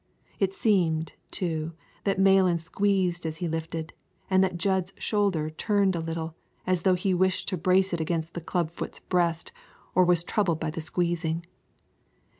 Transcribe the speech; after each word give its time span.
It 0.39 0.51
seemed, 0.51 1.13
too, 1.29 1.73
that 2.05 2.17
Malan 2.17 2.57
squeezed 2.57 3.23
as 3.23 3.37
he 3.37 3.47
lifted, 3.47 3.93
and 4.31 4.43
that 4.43 4.57
Jud's 4.57 4.93
shoulder 4.97 5.51
turned 5.51 5.95
a 5.95 5.99
little, 5.99 6.33
as 6.65 6.81
though 6.81 6.95
he 6.95 7.13
wished 7.13 7.47
to 7.49 7.55
brace 7.57 7.93
it 7.93 8.01
against 8.01 8.33
the 8.33 8.41
clubfoot's 8.41 8.97
breast, 8.97 9.51
or 9.93 10.03
was 10.03 10.23
troubled 10.23 10.59
by 10.59 10.71
the 10.71 10.81
squeezing. 10.81 11.45